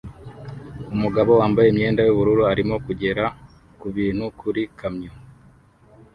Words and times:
Umugabo 0.95 1.31
wambaye 1.39 1.67
imyenda 1.69 2.01
yubururu 2.03 2.43
arimo 2.51 2.75
kugera 2.85 3.23
kubintu 3.81 4.25
kuri 4.39 4.61
kamyo 4.79 5.11